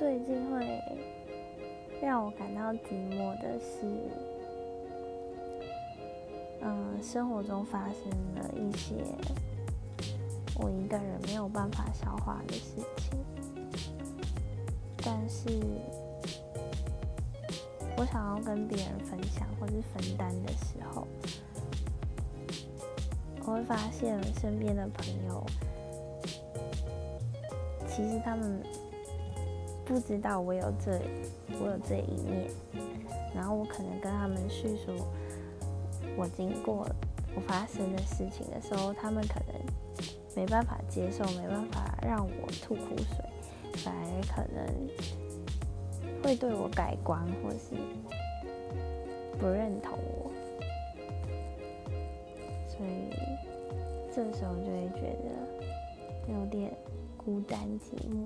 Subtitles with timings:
[0.00, 0.82] 最近会
[2.00, 3.84] 让我感到寂寞的是，
[6.62, 8.94] 嗯，生活中发生了一些
[10.56, 13.20] 我一个人没有办法消化的事情，
[15.04, 15.50] 但是
[17.98, 21.06] 我想要跟别人分享或是分担的时候，
[23.44, 25.44] 我会发现身边的朋友，
[27.86, 28.62] 其实他们。
[29.90, 31.00] 不知道我有这
[31.60, 32.48] 我有这一面，
[33.34, 35.04] 然后我可能跟他们叙述
[36.16, 36.86] 我经过
[37.34, 39.60] 我发生的事情的时候，他们可能
[40.36, 43.16] 没办法接受，没办法让我吐苦水，
[43.82, 44.64] 反而可能
[46.22, 47.74] 会对我改观，或是
[49.40, 50.30] 不认同我，
[52.68, 53.10] 所以
[54.14, 56.72] 这时候就会觉得有点
[57.16, 58.18] 孤单寂寞。